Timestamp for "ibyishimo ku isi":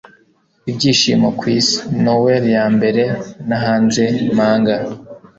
0.69-1.77